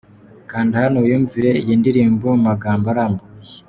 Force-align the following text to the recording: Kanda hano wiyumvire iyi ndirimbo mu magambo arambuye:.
Kanda 0.49 0.75
hano 0.83 0.97
wiyumvire 1.05 1.51
iyi 1.61 1.73
ndirimbo 1.81 2.25
mu 2.35 2.41
magambo 2.49 2.85
arambuye:. 2.93 3.31